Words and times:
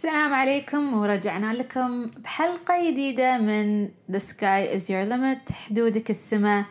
السلام 0.00 0.34
عليكم 0.34 0.94
ورجعنا 0.94 1.54
لكم 1.54 2.06
بحلقة 2.06 2.90
جديدة 2.90 3.38
من 3.38 3.88
The 3.88 4.20
Sky 4.20 4.76
is 4.76 4.88
Your 4.88 5.04
Limit 5.12 5.52
حدودك 5.52 6.10
السماء 6.10 6.64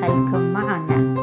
خلكم 0.00 0.52
معنا. 0.52 1.17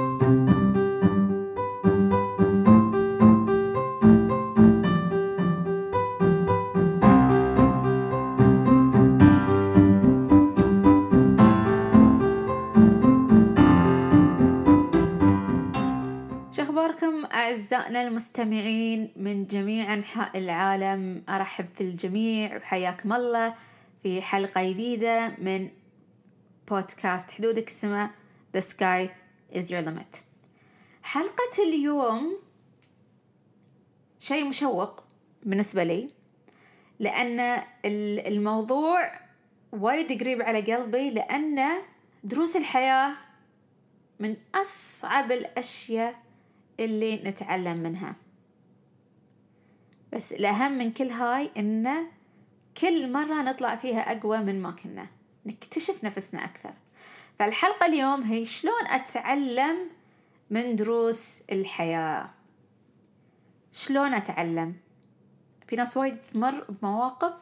المستمعين 18.07 19.11
من 19.15 19.45
جميع 19.47 19.93
أنحاء 19.93 20.37
العالم. 20.37 21.23
أرحب 21.29 21.65
في 21.75 21.81
الجميع 21.81 22.57
وحياكم 22.57 23.13
الله 23.13 23.55
في 24.03 24.21
حلقة 24.21 24.69
جديدة 24.71 25.27
من 25.37 25.69
بودكاست 26.69 27.31
حدودك 27.31 27.67
السماء 27.67 28.09
The 28.57 28.61
Sky 28.61 29.09
is 29.55 29.63
Your 29.69 29.85
Limit. 29.85 30.17
حلقة 31.03 31.63
اليوم 31.67 32.39
شيء 34.19 34.47
مشوق 34.47 35.03
بالنسبة 35.43 35.83
لي 35.83 36.09
لأن 36.99 37.39
ال- 37.85 38.27
الموضوع 38.27 39.11
وايد 39.71 40.21
قريب 40.23 40.41
على 40.41 40.73
قلبي 40.73 41.09
لأن 41.09 41.61
دروس 42.23 42.55
الحياة 42.55 43.11
من 44.19 44.35
أصعب 44.55 45.31
الأشياء 45.31 46.15
اللي 46.79 47.15
نتعلم 47.15 47.77
منها. 47.77 48.15
بس 50.13 50.33
الأهم 50.33 50.71
من 50.71 50.91
كل 50.91 51.09
هاي 51.09 51.51
إنه 51.57 52.07
كل 52.81 53.11
مرة 53.11 53.41
نطلع 53.41 53.75
فيها 53.75 54.17
أقوى 54.17 54.37
من 54.37 54.61
ما 54.61 54.71
كنا. 54.71 55.07
نكتشف 55.45 56.03
نفسنا 56.03 56.43
أكثر. 56.43 56.73
فالحلقة 57.39 57.85
اليوم 57.85 58.21
هي 58.21 58.45
شلون 58.45 58.87
أتعلم 58.87 59.77
من 60.49 60.75
دروس 60.75 61.33
الحياة؟ 61.51 62.29
شلون 63.71 64.13
أتعلم؟ 64.13 64.75
في 65.67 65.75
ناس 65.75 65.97
وايد 65.97 66.19
تمر 66.19 66.65
بمواقف 66.69 67.33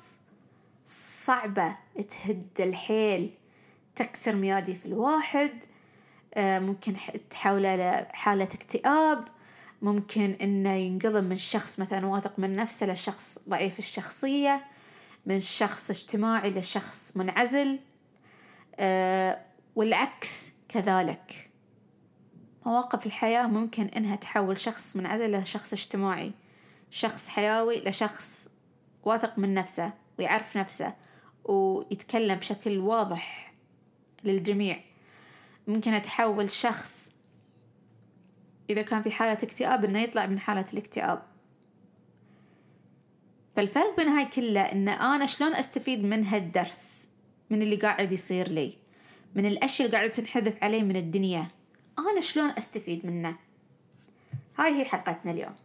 صعبة 0.87 1.75
تهد 2.09 2.47
الحيل 2.59 3.31
تكسر 3.95 4.35
ميادي 4.35 4.73
في 4.75 4.85
الواحد 4.85 5.63
ممكن 6.37 6.97
ح- 6.97 7.11
تحوله 7.29 7.75
لحالة 8.01 8.43
اكتئاب 8.43 9.25
ممكن 9.81 10.31
إنه 10.41 10.73
ينقلب 10.73 11.23
من 11.29 11.37
شخص 11.37 11.79
مثلا 11.79 12.05
واثق 12.05 12.39
من 12.39 12.55
نفسه 12.55 12.85
لشخص 12.85 13.39
ضعيف 13.49 13.79
الشخصية 13.79 14.65
من 15.25 15.39
شخص 15.39 15.89
اجتماعي 15.89 16.51
لشخص 16.51 17.17
منعزل 17.17 17.79
آه، 18.75 19.39
والعكس 19.75 20.45
كذلك. 20.69 21.49
مواقف 22.65 23.05
الحياة 23.05 23.47
ممكن 23.47 23.83
إنها 23.85 24.15
تحول 24.15 24.59
شخص 24.59 24.95
منعزل 24.95 25.31
لشخص 25.35 25.73
اجتماعي 25.73 26.31
شخص 26.91 27.27
حيوي 27.27 27.79
لشخص 27.83 28.49
واثق 29.03 29.37
من 29.39 29.53
نفسه 29.53 29.93
ويعرف 30.19 30.57
نفسه 30.57 30.93
ويتكلم 31.43 32.35
بشكل 32.35 32.77
واضح 32.77 33.53
للجميع. 34.23 34.79
ممكن 35.67 35.93
أتحول 35.93 36.51
شخص 36.51 37.11
إذا 38.69 38.81
كان 38.81 39.01
في 39.01 39.11
حالة 39.11 39.33
اكتئاب 39.33 39.85
إنه 39.85 39.99
يطلع 39.99 40.25
من 40.25 40.39
حالة 40.39 40.65
الاكتئاب. 40.73 41.23
فالفرق 43.55 43.95
بين 43.97 44.07
هاي 44.07 44.25
كلها 44.25 44.71
إن 44.71 44.89
أنا 44.89 45.25
شلون 45.25 45.55
أستفيد 45.55 46.03
من 46.03 46.25
هالدرس؟ 46.25 47.09
من 47.49 47.61
اللي 47.61 47.75
قاعد 47.75 48.11
يصير 48.11 48.47
لي. 48.47 48.77
من 49.35 49.45
الأشياء 49.45 49.85
اللي 49.85 49.97
قاعدة 49.97 50.13
تنحذف 50.13 50.63
علي 50.63 50.83
من 50.83 50.95
الدنيا. 50.95 51.47
أنا 51.99 52.21
شلون 52.21 52.49
أستفيد 52.57 53.05
منه؟ 53.05 53.35
هاي 54.57 54.79
هي 54.79 54.85
حلقتنا 54.85 55.31
اليوم. 55.31 55.55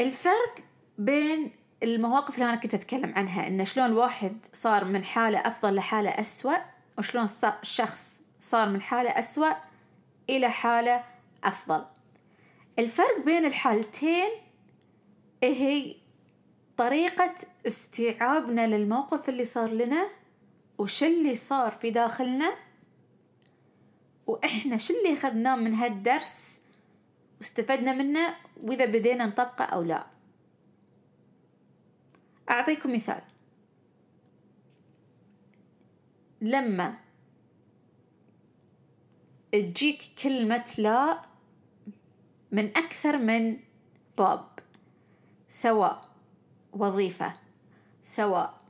الفرق 0.00 0.58
بين 0.98 1.50
المواقف 1.82 2.34
اللي 2.34 2.48
أنا 2.48 2.56
كنت 2.56 2.74
أتكلم 2.74 3.12
عنها 3.16 3.48
إن 3.48 3.64
شلون 3.64 3.86
الواحد 3.86 4.36
صار 4.52 4.84
من 4.84 5.04
حالة 5.04 5.38
أفضل 5.38 5.74
لحالة 5.74 6.10
أسوأ 6.10 6.73
وشلون 6.98 7.26
الشخص 7.62 8.22
صار 8.40 8.68
من 8.68 8.82
حالة 8.82 9.10
أسوأ 9.18 9.52
إلى 10.30 10.50
حالة 10.50 11.04
أفضل. 11.44 11.84
الفرق 12.78 13.24
بين 13.24 13.44
الحالتين 13.44 14.30
هي 15.42 15.96
طريقة 16.76 17.34
استيعابنا 17.66 18.66
للموقف 18.66 19.28
اللي 19.28 19.44
صار 19.44 19.70
لنا 19.70 20.08
وش 20.78 21.04
اللي 21.04 21.34
صار 21.34 21.72
في 21.72 21.90
داخلنا 21.90 22.54
وإحنا 24.26 24.76
شو 24.76 24.94
اللي 24.94 25.18
أخذناه 25.18 25.56
من 25.56 25.74
هالدرس 25.74 26.60
واستفدنا 27.38 27.92
منه 27.92 28.34
وإذا 28.62 28.84
بدينا 28.84 29.26
نطبقه 29.26 29.64
أو 29.64 29.82
لا. 29.82 30.06
أعطيكم 32.50 32.94
مثال. 32.94 33.22
لما 36.44 36.94
تجيك 39.52 40.02
كلمة 40.22 40.64
لا 40.78 41.22
من 42.52 42.66
أكثر 42.76 43.18
من 43.18 43.58
باب 44.18 44.48
سواء 45.48 46.08
وظيفة 46.72 47.32
سواء 48.02 48.60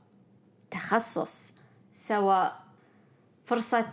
تخصص 0.71 1.51
سواء 1.93 2.63
فرصة 3.45 3.91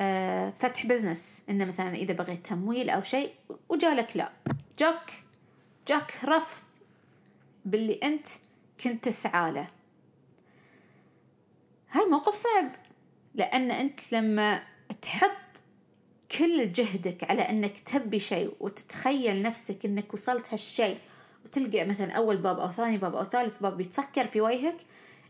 آه، 0.00 0.50
فتح 0.50 0.86
بزنس 0.86 1.42
إنه 1.50 1.64
مثلا 1.64 1.94
إذا 1.94 2.14
بغيت 2.14 2.46
تمويل 2.46 2.90
أو 2.90 3.02
شيء 3.02 3.34
وجالك 3.68 4.16
لا. 4.16 4.32
جاك 4.78 5.22
جاك 5.88 6.24
رفض 6.24 6.62
باللي 7.64 8.00
أنت 8.02 8.26
كنت 8.84 9.04
تسعى 9.04 9.52
له. 9.52 9.68
هاي 11.90 12.04
موقف 12.04 12.34
صعب. 12.34 12.85
لأن 13.36 13.70
أنت 13.70 14.12
لما 14.12 14.62
تحط 15.02 15.30
كل 16.38 16.72
جهدك 16.72 17.30
على 17.30 17.42
أنك 17.42 17.78
تبي 17.78 18.18
شيء 18.18 18.54
وتتخيل 18.60 19.42
نفسك 19.42 19.84
أنك 19.84 20.14
وصلت 20.14 20.52
هالشيء 20.52 20.98
وتلقى 21.44 21.84
مثلا 21.84 22.12
أول 22.12 22.36
باب 22.36 22.60
أو 22.60 22.68
ثاني 22.68 22.98
باب 22.98 23.14
أو 23.14 23.24
ثالث 23.24 23.54
باب 23.60 23.76
بيتسكر 23.76 24.26
في 24.26 24.40
وجهك 24.40 24.76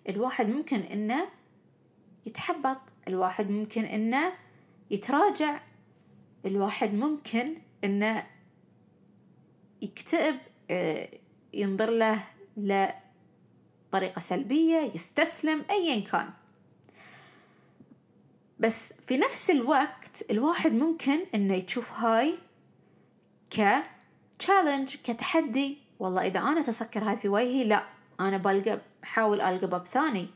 الواحد 0.09 0.49
ممكن 0.49 0.81
أنه 0.81 1.27
يتحبط 2.27 2.79
الواحد 3.09 3.51
ممكن 3.51 3.85
أنه 3.85 4.33
يتراجع 4.91 5.61
الواحد 6.47 6.95
ممكن 6.95 7.55
أنه 7.85 8.27
يكتئب 9.83 10.37
آه، 10.71 11.09
ينظر 11.55 11.91
له 11.91 12.25
لطريقة 12.57 14.21
سلبية 14.21 14.91
يستسلم 14.95 15.65
أيا 15.71 16.01
كان. 16.01 16.31
بس 18.59 18.93
في 19.07 19.17
نفس 19.17 19.51
الوقت 19.51 20.25
الواحد 20.31 20.73
ممكن 20.73 21.19
إنه 21.35 21.55
يشوف 21.55 21.93
هاي 21.93 22.35
ك 23.51 23.83
تشالنج 24.39 24.97
كتحدي. 25.05 25.79
والله 25.99 26.27
إذا 26.27 26.41
أنا 26.41 26.63
تسكر 26.63 27.05
هاي 27.05 27.17
في 27.17 27.29
وجهي 27.29 27.65
لا 27.65 27.83
أنا 28.21 28.37
بلقى 28.37 28.81
بحاول 29.03 29.41
ألقى 29.41 29.67
باب 29.67 29.87
ثاني. 29.87 30.29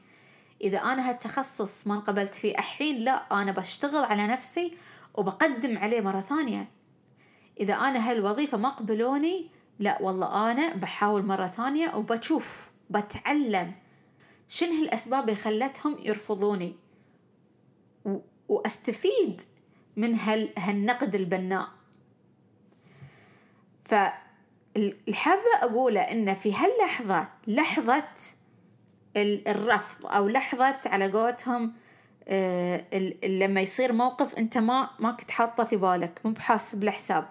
إذا 0.60 0.78
أنا 0.78 1.10
هالتخصص 1.10 1.86
ما 1.86 1.94
انقبلت 1.94 2.34
فيه 2.34 2.54
الحين 2.54 3.04
لا 3.04 3.42
أنا 3.42 3.52
بشتغل 3.52 4.04
على 4.04 4.26
نفسي 4.26 4.76
وبقدم 5.14 5.78
عليه 5.78 6.00
مرة 6.00 6.20
ثانية. 6.20 6.68
إذا 7.60 7.74
أنا 7.74 8.10
هالوظيفة 8.10 8.58
ما 8.58 8.68
قبلوني 8.68 9.48
لا 9.78 9.98
والله 10.02 10.50
أنا 10.50 10.74
بحاول 10.74 11.26
مرة 11.26 11.46
ثانية 11.46 11.94
وبشوف 11.94 12.70
بتعلم 12.90 13.72
شنو 14.48 14.72
الاسباب 14.72 15.22
اللي 15.22 15.34
خلتهم 15.36 15.98
يرفضوني. 16.02 16.76
و- 18.50 18.54
وأستفيد 18.54 19.42
من 19.96 20.14
هال 20.14 20.50
هالنقد 20.58 21.14
البناء. 21.14 21.68
فالحابة 23.84 25.42
أقوله 25.62 26.00
إن 26.00 26.34
في 26.34 26.54
هاللحظة 26.54 27.28
لحظة 27.46 28.04
ال- 29.16 29.48
الرفض 29.48 30.06
أو 30.06 30.28
لحظة 30.28 30.80
على 30.86 31.12
قولتهم 31.12 31.72
آه، 32.28 32.84
لما 33.26 33.60
يصير 33.60 33.92
موقف 33.92 34.34
أنت 34.34 34.58
ما 34.58 34.90
ما 34.98 35.12
كنت 35.12 35.30
حاطه 35.30 35.64
في 35.64 35.76
بالك 35.76 36.20
مو 36.24 36.30
بحاسب 36.32 36.82
الحساب 36.82 37.28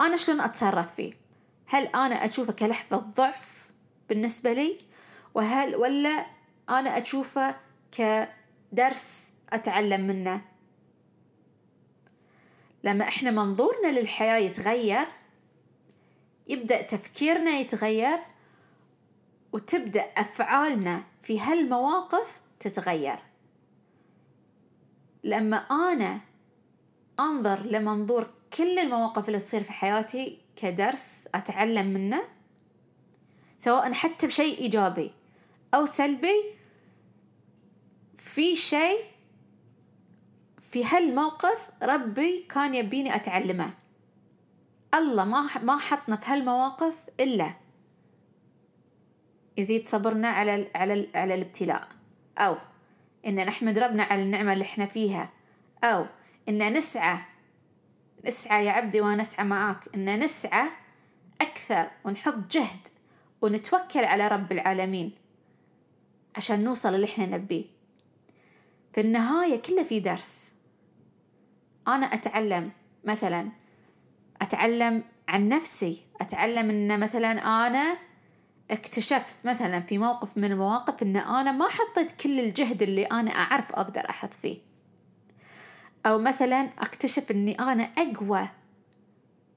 أنا 0.00 0.16
شلون 0.16 0.40
أتصرف 0.40 0.94
فيه؟ 0.94 1.12
هل 1.66 1.86
أنا 1.86 2.24
أشوفه 2.24 2.52
كلحظة 2.52 2.96
ضعف 2.96 3.68
بالنسبة 4.08 4.52
لي؟ 4.52 4.78
وهل 5.34 5.76
ولا 5.76 6.26
أنا 6.70 6.98
أشوفه 7.02 7.54
كدرس 8.74 9.30
أتعلم 9.52 10.00
منه. 10.00 10.40
لما 12.84 13.08
إحنا 13.08 13.30
منظورنا 13.30 13.88
للحياة 14.00 14.38
يتغير 14.38 15.06
يبدأ 16.48 16.82
تفكيرنا 16.82 17.50
يتغير 17.50 18.18
وتبدأ 19.52 20.00
أفعالنا 20.02 21.02
في 21.22 21.40
هالمواقف 21.40 22.40
تتغير. 22.60 23.18
لما 25.24 25.56
أنا 25.56 26.20
أنظر 27.20 27.60
لمنظور 27.60 28.30
كل 28.56 28.78
المواقف 28.78 29.28
اللي 29.28 29.38
تصير 29.40 29.62
في 29.62 29.72
حياتي 29.72 30.38
كدرس 30.56 31.28
أتعلم 31.34 31.86
منه 31.86 32.22
سواء 33.58 33.92
حتى 33.92 34.26
بشيء 34.26 34.58
إيجابي 34.58 35.12
أو 35.74 35.86
سلبي 35.86 36.53
في 38.34 38.56
شيء 38.56 39.04
في 40.70 40.84
هالموقف 40.84 41.70
ربي 41.82 42.46
كان 42.48 42.74
يبيني 42.74 43.14
أتعلمه. 43.14 43.70
الله 44.94 45.24
ما 45.24 45.58
ما 45.62 45.78
حطنا 45.78 46.16
في 46.16 46.26
هالمواقف 46.26 46.94
إلا 47.20 47.54
يزيد 49.56 49.86
صبرنا 49.86 50.28
على 50.28 50.70
على 50.74 51.08
على 51.14 51.34
الابتلاء. 51.34 51.88
أو 52.38 52.56
إن 53.26 53.46
نحمد 53.46 53.78
ربنا 53.78 54.02
على 54.02 54.22
النعمة 54.22 54.52
اللي 54.52 54.64
إحنا 54.64 54.86
فيها. 54.86 55.30
أو 55.84 56.06
إن 56.48 56.72
نسعى 56.72 57.18
نسعى 58.26 58.66
يا 58.66 58.72
عبدي 58.72 59.00
وأنا 59.00 59.22
أسعى 59.22 59.44
معاك. 59.44 59.94
إن 59.94 60.18
نسعى 60.18 60.68
أكثر 61.40 61.90
ونحط 62.04 62.36
جهد 62.50 62.88
ونتوكل 63.42 64.04
على 64.04 64.28
رب 64.28 64.52
العالمين 64.52 65.12
عشان 66.36 66.64
نوصل 66.64 66.94
اللي 66.94 67.06
إحنا 67.06 67.26
نبيه. 67.26 67.73
في 68.94 69.00
النهاية 69.00 69.62
كله 69.62 69.82
في 69.82 70.00
درس. 70.00 70.52
أنا 71.88 72.06
أتعلم 72.06 72.70
مثلا 73.04 73.48
أتعلم 74.42 75.04
عن 75.28 75.48
نفسي. 75.48 76.02
أتعلم 76.20 76.70
إن 76.70 77.00
مثلا 77.00 77.30
أنا 77.66 77.96
اكتشفت 78.70 79.46
مثلا 79.46 79.80
في 79.80 79.98
موقف 79.98 80.28
من 80.36 80.44
المواقف 80.44 81.02
إن 81.02 81.16
أنا 81.16 81.52
ما 81.52 81.68
حطيت 81.68 82.12
كل 82.12 82.40
الجهد 82.40 82.82
اللي 82.82 83.04
أنا 83.04 83.30
أعرف 83.30 83.72
أقدر 83.72 84.10
أحط 84.10 84.34
فيه. 84.34 84.58
أو 86.06 86.18
مثلا 86.18 86.70
أكتشف 86.78 87.30
إني 87.30 87.58
أنا 87.58 87.82
أقوى 87.82 88.48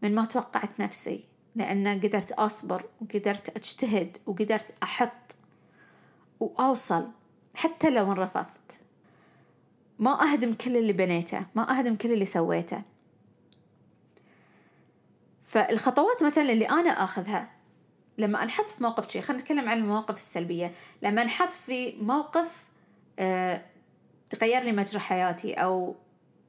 من 0.01 0.15
ما 0.15 0.25
توقعت 0.25 0.79
نفسي. 0.79 1.23
لأن 1.55 2.01
قدرت 2.01 2.31
أصبر 2.31 2.85
وقدرت 3.01 3.57
أجتهد 3.57 4.17
وقدرت 4.25 4.73
أحط 4.83 5.35
وأوصل 6.39 7.11
حتى 7.55 7.89
لو 7.89 8.11
انرفضت. 8.11 8.86
ما 9.99 10.33
أهدم 10.33 10.53
كل 10.53 10.77
اللي 10.77 10.93
بنيته 10.93 11.45
ما 11.55 11.79
أهدم 11.79 11.95
كل 11.95 12.13
اللي 12.13 12.25
سويته. 12.25 12.81
فالخطوات 15.43 16.23
مثلا 16.23 16.51
اللي 16.51 16.69
أنا 16.69 16.89
أخذها 16.89 17.51
لما 18.17 18.43
أنحط 18.43 18.71
في 18.71 18.83
موقف 18.83 19.09
شيء 19.09 19.21
خلينا 19.21 19.43
نتكلم 19.43 19.69
عن 19.69 19.77
المواقف 19.77 20.15
السلبية. 20.15 20.71
لما 21.01 21.21
أنحط 21.21 21.53
في 21.53 21.95
موقف 22.01 22.65
آه 23.19 23.61
تغير 24.29 24.63
لي 24.63 24.71
مجرى 24.71 24.99
حياتي 24.99 25.53
أو 25.53 25.95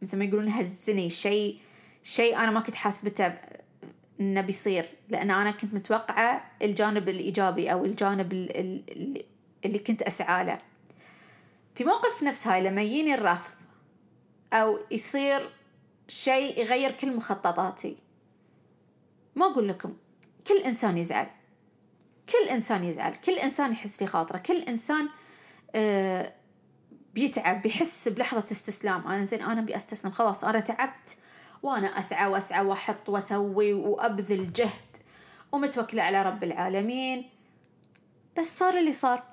مثل 0.03 0.17
ما 0.17 0.25
يقولون 0.25 0.49
هزني 0.49 1.11
شيء 1.11 1.59
شيء 2.03 2.37
أنا 2.37 2.50
ما 2.50 2.61
كنت 2.61 2.75
حاسبته 2.75 3.35
إنه 4.21 4.41
بيصير. 4.41 4.89
لأن 5.09 5.31
أنا 5.31 5.50
كنت 5.50 5.75
متوقعة 5.75 6.50
الجانب 6.62 7.09
الإيجابي 7.09 7.73
أو 7.73 7.85
الجانب 7.85 8.33
اللي 9.65 9.79
كنت 9.79 10.03
أسعى 10.03 10.45
له. 10.45 10.59
في 11.78 11.84
موقف 11.84 12.22
نفس 12.22 12.46
هاي 12.46 12.62
لما 12.62 12.82
يجيني 12.82 13.14
الرفض 13.14 13.54
أو 14.52 14.78
يصير 14.90 15.50
شيء 16.08 16.60
يغير 16.60 16.90
كل 16.92 17.16
مخططاتي 17.16 17.96
ما 19.36 19.46
أقول 19.46 19.69
لكم 19.69 19.96
كل 20.48 20.56
إنسان 20.56 20.98
يزعل 20.98 21.26
كل 22.28 22.48
إنسان 22.48 22.84
يزعل 22.84 23.14
كل 23.14 23.32
إنسان 23.32 23.72
يحس 23.72 23.96
في 23.96 24.06
خاطره 24.06 24.38
كل 24.38 24.56
إنسان 24.56 25.08
آه 25.75 26.32
بيتعب 27.14 27.62
بيحس 27.62 28.08
بلحظة 28.08 28.44
استسلام 28.52 29.08
أنا 29.08 29.25
زين 29.25 29.42
أنا 29.42 29.60
أبي 29.60 29.76
أستسلم 29.76 30.10
خلاص 30.10 30.44
أنا 30.44 30.60
تعبت 30.60 31.16
وأنا 31.62 31.98
أسعى 31.98 32.26
وأسعى 32.26 32.64
وأحط 32.64 33.08
وأسوي 33.08 33.72
وأبذل 33.72 34.52
جهد 34.52 34.96
ومتوكلة 35.52 36.02
على 36.02 36.22
رب 36.22 36.44
العالمين. 36.44 37.30
بس 38.38 38.58
صار 38.58 38.78
اللي 38.78 38.92
صار. 38.92 39.27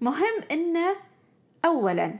مهم 0.00 0.42
إنه 0.50 0.96
أولا 1.64 2.18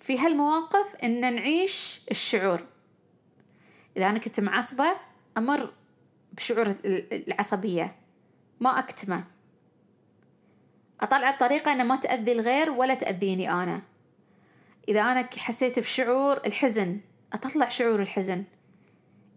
في 0.00 0.18
هالمواقف 0.18 0.94
إن 0.94 1.34
نعيش 1.34 2.00
الشعور. 2.10 2.66
إذا 3.96 4.10
أنا 4.10 4.18
كنت 4.18 4.40
معصبة 4.40 4.96
أمر 5.38 5.72
بشعور 6.32 6.74
العصبية 6.84 7.96
ما 8.60 8.78
أكتمه. 8.78 9.24
أطلع 11.00 11.30
الطريقة 11.30 11.72
أنه 11.72 11.84
ما 11.84 11.96
تأذي 11.96 12.32
الغير 12.32 12.70
ولا 12.70 12.94
تأذيني 12.94 13.50
أنا. 13.50 13.82
إذا 14.88 15.02
أنا 15.02 15.28
حسيت 15.38 15.78
بشعور 15.78 16.36
الحزن 16.46 17.00
أطلع 17.32 17.68
شعور 17.68 18.02
الحزن. 18.02 18.44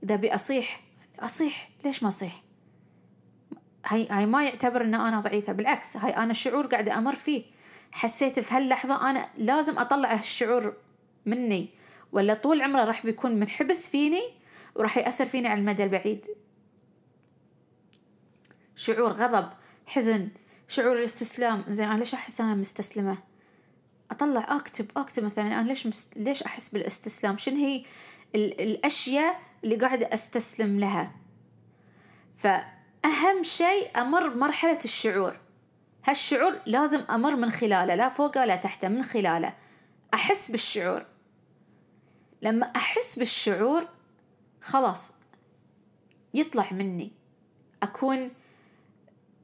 إذا 0.04 0.16
أبي 0.16 0.36
أصيح 0.36 0.84
أصيح. 1.19 1.69
ليش 1.86 2.04
ما 2.04 2.10
أصيح؟ 2.10 2.44
هاي 3.86 4.07
هاي 4.12 4.25
ما 4.25 4.44
يعتبر 4.45 4.81
ان 4.81 4.95
أنا 4.95 5.19
ضعيفة 5.19 5.54
بالعكس 5.54 5.98
هاي 5.98 6.12
أنا 6.12 6.34
شعور 6.34 6.68
قاعدة 6.68 6.98
أمر 6.98 7.16
فيه. 7.16 7.56
حسيت 7.98 8.40
في 8.40 8.56
هاللحظة 8.56 9.10
أنا 9.10 9.30
لازم 9.38 9.80
أطلع 9.80 10.14
هالشعور 10.14 10.74
مني 11.26 11.70
ولا 12.12 12.34
طول 12.34 12.62
عمره 12.62 12.84
راح 12.84 13.06
بيكون 13.06 13.40
منحبس 13.40 13.90
فيني 13.90 14.22
وراح 14.76 14.98
يأثر 14.98 15.26
فيني 15.26 15.48
على 15.48 15.60
المدى 15.60 15.84
البعيد. 15.84 16.28
شعور 18.76 19.12
غضب 19.12 19.50
حزن 19.86 20.30
شعور 20.68 21.00
الاستسلام 21.00 21.64
زين 21.68 21.90
أنا 21.90 22.00
ليش 22.00 22.14
أحس 22.14 22.42
أنا 22.42 22.56
مستسلمة؟ 22.56 23.18
أطلع 24.12 24.56
أكتب 24.56 24.92
أكتب 24.98 25.24
مثلا 25.24 25.60
أنا 25.60 25.68
ليش 25.68 25.88
مست... 25.88 26.18
ليش 26.18 26.44
أحس 26.44 26.70
بالاستسلام؟ 26.70 27.38
شنو 27.38 27.56
هي 27.56 27.86
ال... 28.36 28.62
الأشياء 28.62 29.42
اللي 29.64 29.76
قاعدة 29.76 30.14
أستسلم 30.14 30.80
لها؟ 30.80 31.12
فأهم 32.38 33.44
شيء 33.44 34.02
أمر 34.02 34.28
بمرحله 34.28 34.80
الشعور. 34.86 35.47
هالشعور 36.07 36.59
لازم 36.65 37.01
أمر 37.09 37.36
من 37.36 37.51
خلاله 37.51 37.95
لا 37.95 38.09
فوقه 38.09 38.42
ولا 38.42 38.56
تحته 38.56 38.88
من 38.88 39.04
خلاله. 39.04 39.54
أحس 40.13 40.51
بالشعور. 40.51 41.06
لما 42.42 42.65
أحس 42.75 43.19
بالشعور 43.19 43.88
خلاص 44.62 45.12
يطلع 46.33 46.74
مني. 46.74 47.12
أكون 47.83 48.31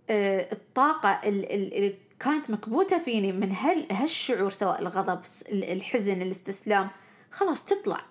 آه، 0.10 0.52
الطاقة 0.52 1.10
اللي 1.10 1.96
كانت 2.20 2.52
مكبوتة 2.52 2.98
فيني 2.98 3.32
من 3.32 3.52
هال 3.52 3.88
هالشعور 3.92 4.52
سواء 4.52 4.82
الغضب 4.82 5.22
الحزن 5.52 6.22
الاستسلام 6.22 6.90
خلاص 7.32 7.66
تطلع. 7.66 8.06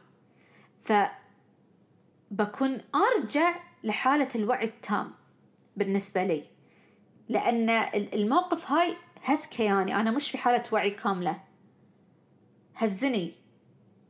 ف 0.85 0.93
بكون 2.31 2.81
أرجع 2.95 3.55
لحالة 3.85 4.29
الوعي 4.35 4.65
التام 4.65 5.13
بالنسبة 5.77 6.23
لي. 6.23 6.52
لأن 7.29 7.71
الموقف 7.95 8.71
هاي 8.71 8.97
هز 9.25 9.47
كياني 9.47 9.97
أنا 9.97 10.11
مش 10.11 10.31
في 10.31 10.39
حالة 10.39 10.63
وعي 10.73 10.91
كاملة. 10.91 11.41
هزني. 12.77 13.33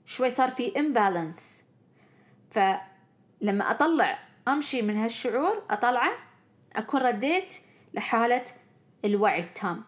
شوي 0.07 0.31
صار 0.31 0.50
في 0.50 0.78
امبالانس 0.81 1.62
فلما 2.50 3.71
أطلع 3.71 4.19
أمشي 4.49 4.83
من 4.83 4.97
هالشعور 4.97 5.62
أطلعه 5.71 6.12
أكون 6.73 7.00
رديت 7.00 7.52
لحالة 7.95 8.45
الوعي 9.04 9.40
التام. 9.40 9.85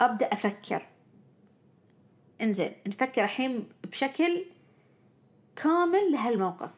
أبدأ 0.00 0.26
أفكر. 0.26 0.86
انزين 2.40 2.72
نفكر 2.86 3.24
الحين 3.24 3.68
بشكل 3.84 4.44
كامل 5.56 6.12
لهالموقف. 6.12 6.70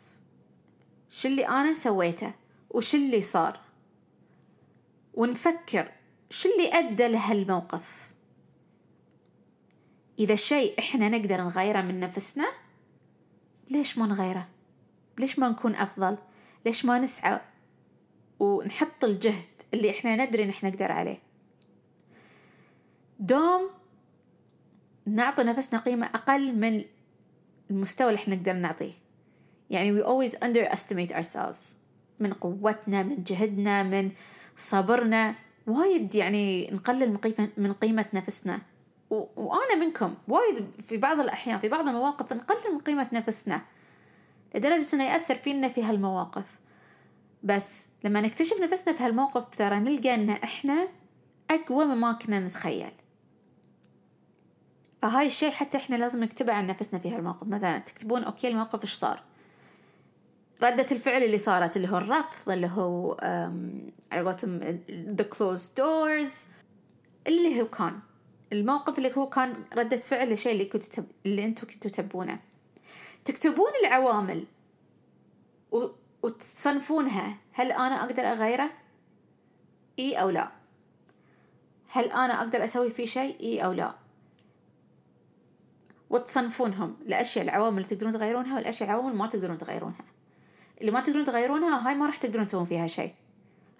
شو 1.10 1.28
اللي 1.28 1.48
أنا 1.48 1.72
سويته؟ 1.72 2.32
وش 2.70 2.94
اللي 2.94 3.20
صار؟ 3.20 3.63
ونفكر 5.14 5.92
شو 6.30 6.48
اللي 6.48 6.72
أدى 6.72 7.08
لهالموقف. 7.08 8.10
إذا 10.18 10.34
شيء 10.34 10.78
إحنا 10.78 11.08
نقدر 11.08 11.40
نغيره 11.40 11.80
من 11.80 12.00
نفسنا 12.00 12.52
ليش 13.70 13.98
ما 13.98 14.06
نغيره؟ 14.06 14.48
ليش 15.18 15.38
ما 15.38 15.48
نكون 15.48 15.74
أفضل؟ 15.74 16.18
ليش 16.66 16.84
ما 16.84 16.98
نسعى 16.98 17.40
ونحط 18.38 19.04
الجهد 19.04 19.44
اللي 19.74 19.90
إحنا 19.90 20.26
ندري 20.26 20.42
إن 20.42 20.48
إحنا 20.48 20.68
نقدر 20.68 20.92
عليه؟ 20.92 21.18
دوم 23.20 23.70
نعطي 25.06 25.42
نفسنا 25.42 25.80
قيمة 25.80 26.06
أقل 26.06 26.54
من 26.56 26.84
المستوى 27.70 28.08
اللي 28.08 28.18
إحنا 28.18 28.34
نقدر 28.34 28.52
نعطيه. 28.52 28.92
يعني 29.70 30.00
we 30.00 30.04
always 30.04 30.34
underestimate 30.34 31.12
ourselves. 31.12 31.58
من 32.20 32.32
قوتنا 32.32 33.02
من 33.02 33.22
جهدنا 33.22 33.82
من 33.82 34.10
صبرنا 34.56 35.34
وايد 35.66 36.14
يعني 36.14 36.70
نقلل 36.70 37.10
من 37.10 37.16
قيمة, 37.16 37.48
من 37.56 37.72
قيمة 37.72 38.06
نفسنا. 38.14 38.60
و... 39.10 39.24
وأنا 39.36 39.74
منكم 39.74 40.14
وايد 40.28 40.70
في 40.88 40.96
بعض 40.96 41.20
الأحيان 41.20 41.58
في 41.58 41.68
بعض 41.68 41.88
المواقف 41.88 42.32
نقلل 42.32 42.74
من 42.74 42.78
قيمة 42.78 43.08
نفسنا 43.12 43.60
لدرجة 44.54 44.94
إنه 44.94 45.04
يأثر 45.04 45.34
فينا 45.34 45.68
في 45.68 45.82
هالمواقف. 45.82 46.58
بس 47.42 47.88
لما 48.04 48.20
نكتشف 48.20 48.60
نفسنا 48.60 48.94
في 48.94 49.02
هالموقف 49.04 49.56
ترى 49.56 49.78
نلقى 49.78 50.14
إن 50.14 50.30
إحنا 50.30 50.88
أقوى 51.50 51.84
مما 51.84 52.12
كنا 52.12 52.40
نتخيل. 52.40 52.92
فهاي 55.02 55.26
الشيء 55.26 55.50
حتى 55.50 55.78
إحنا 55.78 55.96
لازم 55.96 56.24
نكتبه 56.24 56.52
عن 56.52 56.66
نفسنا 56.66 57.00
في 57.00 57.14
هالموقف. 57.14 57.46
مثلا 57.46 57.78
تكتبون 57.78 58.24
أوكي 58.24 58.48
الموقف 58.48 58.82
إيش 58.82 58.92
صار؟ 58.92 59.22
ردة 60.62 60.86
الفعل 60.92 61.22
اللي 61.22 61.38
صارت 61.38 61.76
اللي 61.76 61.88
هو 61.88 61.98
الرفض 61.98 62.50
اللي 62.50 62.66
هو 62.66 63.16
على 64.12 64.24
قولتهم 64.24 64.60
the 64.88 65.24
closed 65.36 65.80
doors 65.80 66.32
اللي 67.26 67.62
هو 67.62 67.66
كان. 67.66 68.00
الموقف 68.52 68.98
اللي 68.98 69.12
هو 69.16 69.28
كان 69.28 69.64
ردة 69.76 69.96
فعل 69.96 70.32
الشيء 70.32 70.52
اللي 70.52 70.64
كنتوا 70.64 70.88
تب... 70.88 71.06
اللي 71.26 71.44
أنتم 71.44 71.66
كنتوا 71.66 71.90
تبونه. 71.90 72.40
تكتبون 73.24 73.70
العوامل 73.84 74.44
و... 75.72 75.86
وتصنفونها. 76.22 77.36
هل 77.52 77.72
أنا 77.72 78.04
أقدر 78.04 78.22
أغيره؟ 78.22 78.70
إي 79.98 80.14
أو 80.14 80.30
لا. 80.30 80.50
هل 81.88 82.04
أنا 82.04 82.40
أقدر 82.40 82.64
أسوي 82.64 82.90
فيه 82.90 83.04
شيء؟ 83.04 83.40
إي 83.40 83.64
أو 83.64 83.72
لا. 83.72 83.94
وتصنفونهم. 86.10 86.96
الاشياء 87.06 87.44
العوامل 87.44 87.76
اللي 87.76 87.88
تقدرون 87.88 88.12
تغيرونها 88.12 88.56
والأشياء 88.56 88.90
العوامل 88.90 89.16
ما 89.16 89.26
تقدرون 89.26 89.58
تغيرونها. 89.58 90.13
اللي 90.80 90.92
ما 90.92 91.00
تقدرون 91.00 91.24
تغيرونها 91.24 91.88
هاي 91.88 91.94
ما 91.94 92.06
راح 92.06 92.16
تقدرون 92.16 92.46
تسوون 92.46 92.64
فيها 92.64 92.86
شيء. 92.86 93.12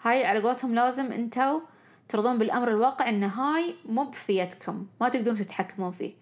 هاي 0.03 0.25
على 0.25 0.41
قولتهم 0.41 0.75
لازم 0.75 1.13
انتو 1.13 1.61
ترضون 2.09 2.39
بالأمر 2.39 2.69
الواقع 2.69 3.09
إن 3.09 3.25
هاي 3.25 3.75
مو 3.85 4.05
بفيدكم 4.05 4.87
ما 5.01 5.09
تقدرون 5.09 5.37
تتحكمون 5.37 5.93
فيه. 5.93 6.13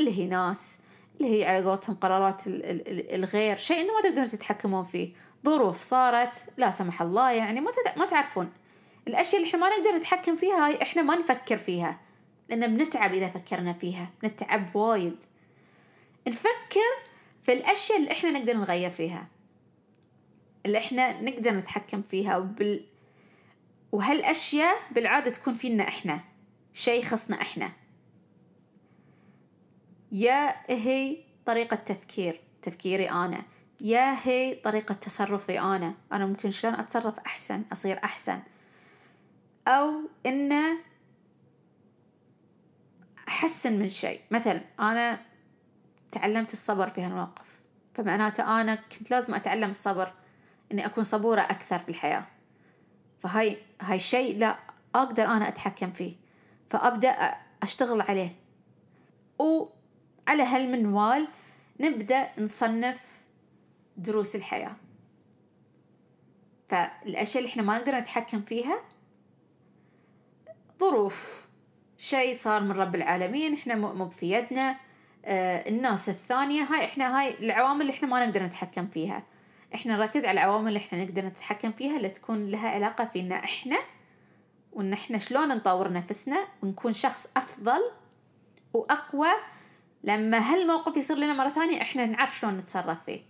اللي 0.00 0.18
هي 0.18 0.26
ناس 0.26 0.78
اللي 1.20 1.38
هي 1.38 1.44
على 1.44 1.64
قولتهم 1.64 1.96
قرارات 1.96 2.42
الغير 2.46 3.56
شيء 3.56 3.80
أنتم 3.80 3.92
ما 3.94 4.00
تقدرون 4.02 4.26
تتحكمون 4.26 4.84
فيه. 4.84 5.12
ظروف 5.44 5.80
صارت 5.80 6.44
لا 6.56 6.70
سمح 6.70 7.02
الله 7.02 7.30
يعني 7.32 7.60
ما 7.60 7.72
ما 7.96 8.06
تعرفون. 8.06 8.52
الأشياء 9.08 9.36
اللي 9.36 9.48
إحنا 9.48 9.60
ما 9.60 9.68
نقدر 9.68 9.96
نتحكم 9.96 10.36
فيها 10.36 10.66
هاي 10.66 10.82
إحنا 10.82 11.02
ما 11.02 11.16
نفكر 11.16 11.56
فيها 11.56 12.00
لأن 12.48 12.76
بنتعب 12.76 13.14
إذا 13.14 13.28
فكرنا 13.28 13.72
فيها 13.72 14.10
نتعب 14.24 14.76
وايد. 14.76 15.24
نفكر 16.28 16.92
في 17.42 17.52
الأشياء 17.52 17.98
اللي 17.98 18.12
إحنا 18.12 18.30
نقدر 18.30 18.56
نغير 18.56 18.90
فيها. 18.90 19.26
اللي 20.66 20.78
إحنا 20.78 21.22
نقدر 21.22 21.50
نتحكم 21.54 22.02
فيها 22.02 22.36
وبال 22.36 22.86
وهالأشياء 23.92 24.76
بالعادة 24.90 25.30
تكون 25.30 25.54
فينا 25.54 25.88
إحنا 25.88 26.20
شيء 26.74 27.02
يخصنا 27.02 27.40
إحنا. 27.42 27.72
يا 30.12 30.54
هي 30.68 31.24
طريقة 31.46 31.76
تفكير 31.76 32.40
تفكيري 32.62 33.10
أنا. 33.10 33.42
يا 33.80 34.16
هي 34.22 34.54
طريقة 34.54 34.92
تصرفي 34.92 35.60
أنا. 35.60 35.94
أنا 36.12 36.26
ممكن 36.26 36.50
شلون 36.50 36.74
أتصرف 36.74 37.18
أحسن 37.18 37.62
أصير 37.72 38.00
أحسن. 38.04 38.40
أو 39.68 40.10
إنه 40.26 40.78
أحسن 43.28 43.78
من 43.78 43.88
شيء. 43.88 44.20
مثلا 44.30 44.60
أنا 44.80 45.20
تعلمت 46.12 46.52
الصبر 46.52 46.90
في 46.90 47.02
هالموقف 47.02 47.60
فمعناته 47.94 48.60
أنا 48.60 48.74
كنت 48.74 49.10
لازم 49.10 49.34
أتعلم 49.34 49.70
الصبر. 49.70 50.12
إني 50.72 50.86
أكون 50.86 51.04
صبورة 51.04 51.40
أكثر 51.40 51.78
في 51.78 51.88
الحياة. 51.88 52.24
فهاي 53.20 53.58
هاي 53.80 53.96
الشيء 53.96 54.38
لا 54.38 54.58
أقدر 54.94 55.24
أنا 55.24 55.48
أتحكم 55.48 55.92
فيه. 55.92 56.16
فأبدأ 56.70 57.34
أشتغل 57.62 58.00
عليه. 58.00 58.34
وعلى 59.38 60.42
هالمنوال 60.42 61.28
نبدأ 61.80 62.28
نصنف 62.38 63.20
دروس 63.96 64.36
الحياة. 64.36 64.76
فالأشياء 66.68 67.38
اللي 67.38 67.52
إحنا 67.52 67.62
ما 67.62 67.78
نقدر 67.78 67.98
نتحكم 67.98 68.42
فيها 68.42 68.78
ظروف. 70.80 71.46
شيء 71.98 72.34
صار 72.34 72.62
من 72.62 72.72
رب 72.72 72.94
العالمين 72.94 73.54
إحنا 73.54 73.74
مو 73.74 74.08
في 74.08 74.36
آه 75.24 75.68
الناس 75.68 76.08
الثانية 76.08 76.62
هاي 76.62 76.84
إحنا 76.84 77.20
هاي 77.20 77.38
العوامل 77.38 77.80
اللي 77.80 77.92
إحنا 77.92 78.08
ما 78.08 78.26
نقدر 78.26 78.42
نتحكم 78.42 78.86
فيها. 78.86 79.22
إحنا 79.74 79.96
نركز 79.96 80.24
على 80.24 80.40
العوامل 80.40 80.68
اللي 80.68 80.78
إحنا 80.78 81.04
نقدر 81.04 81.24
نتحكم 81.24 81.72
فيها 81.72 81.96
اللي 81.96 82.08
تكون 82.08 82.48
لها 82.48 82.68
علاقة 82.68 83.04
فينا 83.04 83.44
إحنا 83.44 83.78
وإن 84.72 84.92
إحنا 84.92 85.18
شلون 85.18 85.48
نطور 85.48 85.92
نفسنا 85.92 86.46
ونكون 86.62 86.92
شخص 86.92 87.26
أفضل 87.36 87.80
وأقوى. 88.72 89.28
لما 90.04 90.38
هالموقف 90.38 90.96
يصير 90.96 91.16
لنا 91.16 91.32
مرة 91.32 91.48
ثانية 91.48 91.82
إحنا 91.82 92.06
نعرف 92.06 92.38
شلون 92.38 92.56
نتصرف 92.56 93.04
فيه. 93.04 93.20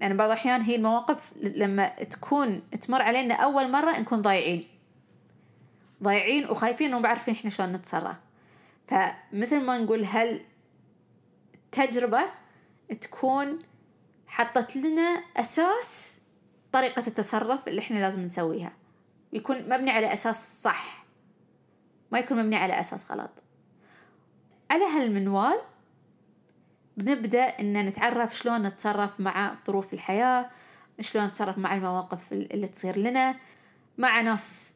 لأن 0.00 0.16
بعض 0.16 0.30
الأحيان 0.30 0.60
هي 0.60 0.76
المواقف 0.76 1.32
لما 1.36 1.88
تكون 1.88 2.70
تمر 2.70 3.02
علينا 3.02 3.34
أول 3.34 3.70
مرة 3.70 3.98
نكون 3.98 4.22
ضايعين. 4.22 4.68
ضايعين 6.02 6.50
وخايفين 6.50 6.94
وما 6.94 7.02
بعرفين 7.02 7.34
إحنا 7.34 7.50
شلون 7.50 7.72
نتصرف. 7.72 8.16
فمثل 8.88 9.60
ما 9.60 9.78
نقول 9.78 10.04
هل 10.04 10.40
التجربة 11.54 12.22
تكون 13.00 13.58
حطت 14.28 14.76
لنا 14.76 15.22
أساس 15.36 16.20
طريقة 16.72 17.02
التصرف 17.06 17.68
اللي 17.68 17.80
إحنا 17.80 17.98
لازم 17.98 18.22
نسويها. 18.22 18.72
ويكون 19.32 19.68
مبني 19.68 19.90
على 19.90 20.12
أساس 20.12 20.62
صح. 20.62 21.04
ما 22.12 22.18
يكون 22.18 22.38
مبني 22.38 22.56
على 22.56 22.80
أساس 22.80 23.12
غلط. 23.12 23.30
على 24.70 24.84
هالمنوال 24.84 25.60
بنبدأ 26.96 27.42
إن 27.42 27.86
نتعرف 27.86 28.36
شلون 28.36 28.62
نتصرف 28.62 29.20
مع 29.20 29.54
ظروف 29.66 29.94
الحياة 29.94 30.50
شلون 31.00 31.24
نتصرف 31.24 31.58
مع 31.58 31.74
المواقف 31.74 32.32
اللي 32.32 32.66
تصير 32.66 32.98
لنا. 32.98 33.34
مع 33.98 34.20
ناس 34.20 34.74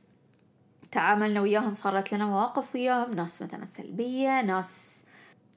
تعاملنا 0.91 1.41
وياهم 1.41 1.75
صارت 1.75 2.13
لنا 2.13 2.27
مواقف 2.27 2.75
وياهم 2.75 3.15
ناس 3.15 3.43
مثلا 3.43 3.65
سلبية 3.65 4.41
ناس 4.41 5.03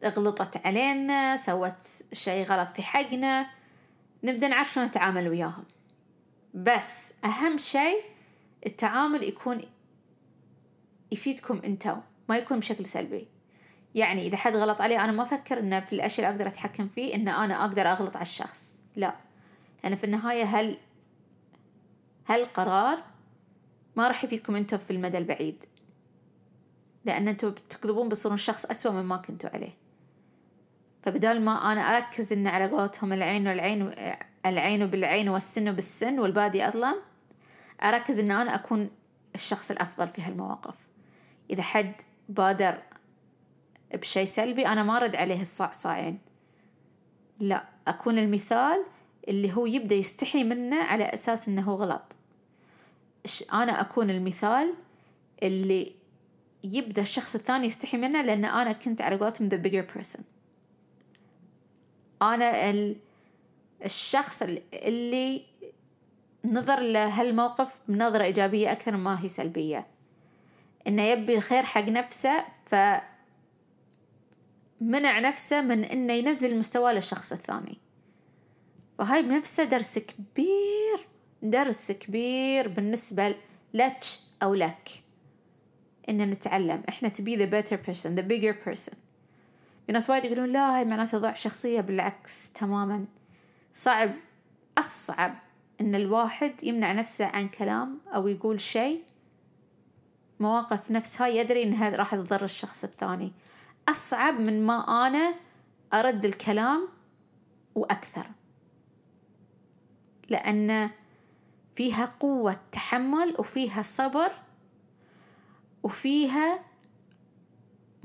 غلطت 0.05 0.65
علينا 0.65 1.37
سوت 1.37 2.03
شيء 2.13 2.45
غلط 2.45 2.71
في 2.71 2.83
حقنا. 2.83 3.54
نبدأ 4.25 4.47
نعرف 4.47 4.73
شلون 4.73 4.85
نتعامل 4.85 5.27
وياهم. 5.27 5.63
بس 6.53 7.13
أهم 7.25 7.57
شيء 7.57 8.01
التعامل 8.65 9.23
يكون 9.23 9.61
يفيدكم 11.11 11.61
أنتو 11.65 11.95
ما 12.29 12.37
يكون 12.37 12.59
بشكل 12.59 12.85
سلبي. 12.85 13.27
يعني 13.95 14.27
إذا 14.27 14.37
حد 14.37 14.55
غلط 14.55 14.81
علي 14.81 14.99
أنا 14.99 15.11
ما 15.11 15.23
أفكر 15.23 15.59
إنه 15.59 15.79
في 15.79 15.93
الأشياء 15.93 16.29
اللي 16.29 16.35
أقدر 16.35 16.47
أتحكم 16.47 16.87
فيه 16.87 17.15
إن 17.15 17.27
أنا 17.27 17.65
أقدر 17.65 17.91
أغلط 17.91 18.15
على 18.15 18.23
الشخص. 18.23 18.79
لا. 18.95 19.15
لأن 19.83 19.95
في 19.95 20.03
النهاية 20.03 20.43
هل 20.43 20.77
هالقرار 22.27 23.03
ما 23.95 24.07
راح 24.07 24.23
يفيدكم 24.23 24.55
أنتو 24.55 24.77
في 24.77 24.91
المدى 24.91 25.17
البعيد؟ 25.17 25.65
لأن 27.05 27.27
أنتو 27.27 27.49
بتكذبون 27.49 28.09
بتصيرون 28.09 28.37
شخص 28.37 28.65
أسوأ 28.65 28.91
مما 28.91 29.17
كنتوا 29.17 29.49
عليه. 29.49 29.84
فبدال 31.05 31.41
ما 31.41 31.71
أنا 31.71 31.81
أركز 31.81 32.33
إن 32.33 32.47
على 32.47 32.67
قولتهم 32.67 33.13
العين 33.13 33.47
والعين 33.47 33.91
العين 34.45 34.85
بالعين 34.85 35.29
والسن 35.29 35.71
بالسن 35.71 36.19
والبادي 36.19 36.67
أظلم 36.67 36.95
أركز 37.83 38.19
إن 38.19 38.31
أنا 38.31 38.55
أكون 38.55 38.89
الشخص 39.35 39.71
الأفضل 39.71 40.07
في 40.07 40.21
هالمواقف. 40.21 40.75
إذا 41.49 41.61
حد 41.61 41.93
بادر 42.29 42.77
بشيء 43.93 44.25
سلبي 44.25 44.67
أنا 44.67 44.83
ما 44.83 44.97
أرد 44.97 45.15
عليه 45.15 45.41
الصعصعين 45.41 46.19
لا 47.39 47.63
أكون 47.87 48.19
المثال 48.19 48.85
اللي 49.27 49.53
هو 49.53 49.65
يبدأ 49.65 49.95
يستحي 49.95 50.43
منه 50.43 50.83
على 50.83 51.03
أساس 51.03 51.47
إنه 51.47 51.75
غلط. 51.75 52.15
أنا 53.53 53.81
أكون 53.81 54.09
المثال 54.09 54.73
اللي 55.43 55.95
يبدأ 56.63 57.01
الشخص 57.01 57.35
الثاني 57.35 57.67
يستحي 57.67 57.97
منه 57.97 58.21
لأن 58.21 58.45
أنا 58.45 58.71
كنت 58.71 59.01
على 59.01 59.15
قولتهم 59.15 59.49
the 59.49 59.53
bigger 59.53 59.99
person. 59.99 60.34
ال... 62.23 62.95
الشخص 63.85 64.43
اللي 64.73 65.45
نظر 66.45 66.79
لهالموقف 66.79 67.75
بنظرة 67.87 68.23
إيجابية 68.23 68.71
أكثر 68.71 68.97
ما 68.97 69.23
هي 69.23 69.27
سلبية. 69.27 69.87
إنه 70.87 71.01
يبي 71.01 71.35
الخير 71.35 71.63
حق 71.63 71.83
نفسه 71.89 72.45
ف 72.65 72.75
منع 74.81 75.19
نفسه 75.19 75.61
من 75.61 75.83
إنه 75.83 76.13
ينزل 76.13 76.57
مستواه 76.59 76.93
للشخص 76.93 77.31
الثاني. 77.31 77.77
فهاي 78.97 79.21
بنفسه 79.21 79.63
درس 79.63 79.99
كبير 79.99 81.07
درس 81.41 81.91
كبير 81.91 82.67
بالنسبة 82.67 83.35
لك 83.73 84.03
أو 84.43 84.53
لك. 84.53 84.89
إن 86.09 86.29
نتعلم. 86.29 86.83
إحنا 86.89 87.09
to 87.09 87.21
be 87.21 87.35
the 87.35 87.47
better 87.47 87.77
person 87.77 88.15
the 88.15 88.23
bigger 88.23 88.53
person. 88.69 88.93
في 89.85 89.91
ناس 89.91 90.09
وايد 90.09 90.25
يقولون 90.25 90.51
لا 90.51 90.77
هاي 90.77 90.85
معناته 90.85 91.17
ضعف 91.17 91.39
شخصية 91.39 91.81
بالعكس 91.81 92.51
تماما. 92.51 93.05
صعب 93.73 94.11
أصعب 94.77 95.35
إن 95.81 95.95
الواحد 95.95 96.63
يمنع 96.63 96.91
نفسه 96.91 97.25
عن 97.25 97.47
كلام 97.47 97.99
أو 98.15 98.27
يقول 98.27 98.61
شيء 98.61 99.03
مواقف 100.39 100.91
نفسها 100.91 101.27
يدري 101.27 101.63
إنها 101.63 101.89
راح 101.89 102.15
تضر 102.15 102.43
الشخص 102.43 102.83
الثاني. 102.83 103.31
أصعب 103.89 104.39
من 104.39 104.65
ما 104.65 105.07
أنا 105.07 105.33
أرد 105.93 106.25
الكلام 106.25 106.87
وأكثر. 107.75 108.27
لأن 110.29 110.89
فيها 111.75 112.13
قوة 112.19 112.59
تحمل 112.71 113.35
وفيها 113.39 113.81
صبر 113.81 114.31
وفيها 115.83 116.59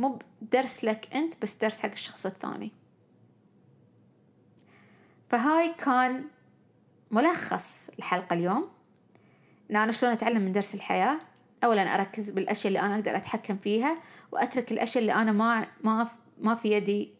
مو 0.00 0.18
درس 0.42 0.84
لك 0.84 1.14
أنت 1.14 1.42
بس 1.42 1.56
درس 1.56 1.80
حق 1.80 1.90
الشخص 1.90 2.26
الثاني. 2.26 2.72
فهاي 5.28 5.74
كان 5.74 6.24
ملخص 7.10 7.90
الحلقة 7.98 8.34
اليوم. 8.34 8.70
إن 9.70 9.76
أنا 9.76 9.92
شلون 9.92 10.12
أتعلم 10.12 10.42
من 10.42 10.52
درس 10.52 10.74
الحياة؟ 10.74 11.18
أولا 11.64 11.94
أركز 11.94 12.30
بالأشياء 12.30 12.68
اللي 12.68 12.80
أنا 12.80 12.94
أقدر 12.94 13.16
أتحكم 13.16 13.56
فيها 13.56 13.96
وأترك 14.32 14.72
الأشياء 14.72 15.02
اللي 15.02 15.14
أنا 15.14 15.32
ما 15.32 15.66
ما 15.84 16.08
ما 16.38 16.54
في 16.54 16.72
يدي 16.72 17.14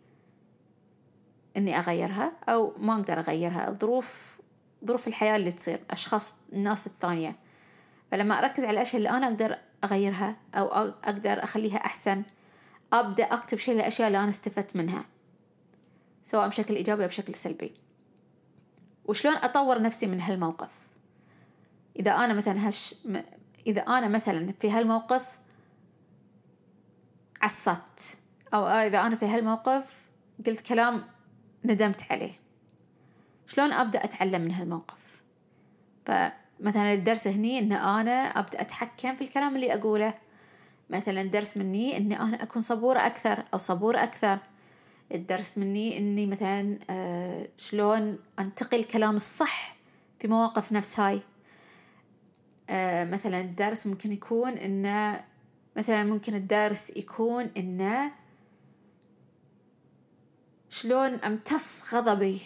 إني 1.57 1.79
أغيرها 1.79 2.33
أو 2.49 2.75
ما 2.79 2.93
أقدر 2.93 3.19
أغيرها. 3.19 3.69
الظروف 3.69 4.39
ظروف 4.85 5.09
الحياة 5.09 5.37
اللي 5.37 5.51
تصير 5.53 5.81
أشخاص 5.91 6.33
الناس 6.53 6.87
الثانية. 6.87 7.37
فلما 8.11 8.39
أركز 8.39 8.65
على 8.65 8.73
الأشياء 8.73 8.97
اللي 8.97 9.11
أنا 9.11 9.27
أقدر 9.27 9.59
أغيرها 9.85 10.37
أو 10.55 10.67
أقدر 11.05 11.45
أخليها 11.45 11.77
أحسن 11.77 12.23
أبدأ 12.93 13.25
أكتب 13.25 13.59
شيء 13.59 13.75
الأشياء 13.75 14.09
اللي 14.09 14.19
أنا 14.19 14.29
استفدت 14.29 14.77
منها 14.77 15.05
سواء 16.23 16.49
بشكل 16.49 16.75
إيجابي 16.75 17.03
أو 17.03 17.09
بشكل 17.09 17.35
سلبي. 17.35 17.73
وشلون 19.05 19.35
أطور 19.35 19.83
نفسي 19.83 20.07
من 20.07 20.21
هالموقف؟ 20.21 20.71
إذا 21.99 22.11
أنا 22.11 22.35
مثلا 22.35 22.69
هش 22.69 22.95
إذا 23.67 23.81
أنا 23.81 24.09
مثلا 24.09 24.53
في 24.61 24.71
هالموقف 24.71 25.39
عصبت 27.43 28.17
أو 28.55 28.67
إذا 28.67 29.01
أنا 29.01 29.17
في 29.17 29.27
هالموقف 29.27 30.09
قلت 30.47 30.61
كلام 30.61 31.05
ندمت 31.65 32.13
عليه. 32.13 32.33
شلون 33.47 33.73
أبدأ 33.73 34.05
أتعلم 34.05 34.41
من 34.41 34.53
هالموقف؟ 34.53 35.23
فمثلا 36.05 36.93
الدرس 36.93 37.27
هني 37.27 37.59
إن 37.59 37.73
أنا 37.73 38.13
أبدأ 38.13 38.61
أتحكم 38.61 39.17
في 39.17 39.25
الكلام 39.25 39.57
اللي 39.57 39.75
أقوله. 39.75 40.15
مثلا 40.91 41.23
درس 41.23 41.57
مني 41.57 41.97
إني 41.97 42.21
أنا 42.21 42.43
أكون 42.43 42.63
صبورة 42.63 42.99
أكثر 42.99 43.45
أو 43.55 43.59
صبور 43.59 43.97
أكثر. 43.97 44.39
الدرس 45.15 45.59
مني 45.59 45.99
إني 45.99 46.27
مثلا 46.27 46.79
آه 46.91 47.49
شلون 47.57 48.19
أنتقي 48.39 48.77
الكلام 48.77 49.17
الصح 49.17 49.77
في 50.19 50.29
مواقف 50.29 50.73
نفس 50.73 51.01
هاي. 51.01 51.21
آه 52.71 53.05
مثلا 53.05 53.41
الدرس 53.41 53.87
ممكن 53.87 54.13
يكون 54.13 54.53
إنه 54.53 55.25
مثلا 55.77 56.05
ممكن 56.05 56.35
الدرس 56.35 56.97
يكون 56.97 57.51
إنه 57.57 58.13
شلون 60.71 61.15
أمتص 61.15 61.95
غضبي 61.95 62.41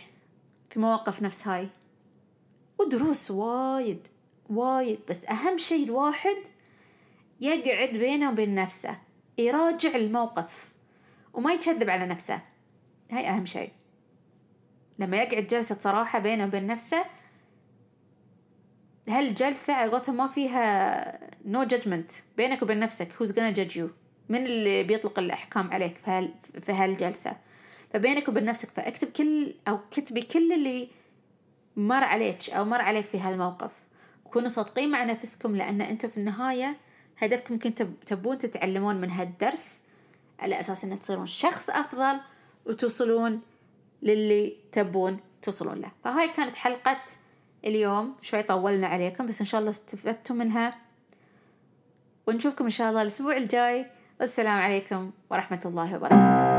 في 0.70 0.80
مواقف 0.80 1.22
نفس 1.22 1.48
هاي. 1.48 1.68
ودروس 2.80 3.30
وايد 3.30 4.08
وايد. 4.50 4.98
بس 5.08 5.24
أهم 5.24 5.58
شيء 5.58 5.84
الواحد 5.84 6.36
يقعد 7.44 7.88
بينه 7.88 8.30
وبين 8.30 8.54
نفسه 8.54 8.98
يراجع 9.38 9.96
الموقف 9.96 10.74
وما 11.32 11.52
يكذب 11.52 11.90
على 11.90 12.06
نفسه. 12.06 12.40
هاي 13.10 13.28
أهم 13.28 13.46
شيء. 13.46 13.70
لما 14.98 15.16
يقعد 15.16 15.46
جلسة 15.46 15.78
صراحة 15.80 16.18
بينه 16.18 16.44
وبين 16.44 16.66
نفسه 16.66 17.04
هالجلسة 19.08 19.74
على 19.74 19.90
قولتهم 19.90 20.16
ما 20.16 20.28
فيها 20.28 21.18
no 21.52 21.68
judgment 21.68 22.12
بينك 22.36 22.62
وبين 22.62 22.78
نفسك 22.80 23.12
who's 23.12 23.28
gonna 23.28 23.56
judge 23.56 23.76
you 23.76 23.88
من 24.28 24.46
اللي 24.46 24.82
بيطلق 24.82 25.18
الأحكام 25.18 25.72
عليك 25.72 25.96
في, 25.96 26.10
هال 26.10 26.34
في 26.62 26.72
هالجلسة؟ 26.72 27.36
فبينك 27.92 28.28
وبين 28.28 28.44
نفسك 28.44 28.68
فاكتب 28.68 29.08
كل 29.08 29.54
أو 29.68 29.78
كتبي 29.90 30.22
كل 30.22 30.52
اللي 30.52 30.88
مر 31.76 32.04
عليك 32.04 32.50
أو 32.50 32.64
مر 32.64 32.80
عليك 32.80 33.04
في 33.04 33.18
هالموقف. 33.18 33.70
كونوا 34.24 34.48
صادقين 34.48 34.90
مع 34.90 35.04
نفسكم 35.04 35.56
لأن 35.56 35.80
أنتم 35.80 36.08
في 36.08 36.16
النهاية 36.16 36.76
هدفكم 37.18 37.58
كنتم 37.58 37.92
تبون 38.06 38.38
تتعلمون 38.38 38.96
من 39.00 39.10
هالدرس 39.10 39.80
على 40.38 40.60
أساس 40.60 40.84
أن 40.84 41.00
تصيرون 41.00 41.26
شخص 41.26 41.70
أفضل 41.70 42.20
وتوصلون 42.66 43.40
للي 44.02 44.56
تبون 44.72 45.18
توصلون 45.42 45.80
له. 45.80 45.90
فهاي 46.04 46.28
كانت 46.28 46.56
حلقة 46.56 47.00
اليوم. 47.64 48.14
شوي 48.22 48.42
طولنا 48.42 48.86
عليكم 48.86 49.26
بس 49.26 49.40
إن 49.40 49.46
شاء 49.46 49.60
الله 49.60 49.70
استفدتوا 49.70 50.36
منها. 50.36 50.76
ونشوفكم 52.26 52.64
إن 52.64 52.70
شاء 52.70 52.90
الله 52.90 53.02
الأسبوع 53.02 53.36
الجاي. 53.36 53.86
والسلام 54.20 54.58
عليكم 54.58 55.10
ورحمة 55.30 55.60
الله 55.64 55.96
وبركاته. 55.96 56.53